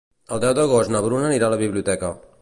[0.37, 2.15] El deu d'agost na Bruna anirà a la biblioteca.